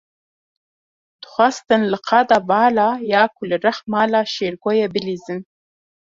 Dixwastin 1.25 1.83
li 1.91 1.99
qada 2.07 2.37
vala 2.51 2.87
ya 3.11 3.21
ku 3.35 3.41
li 3.49 3.55
rex 3.65 3.77
mala 3.91 4.19
Şêrgo 4.33 4.71
ye, 4.79 4.85
bilîzin. 4.93 5.39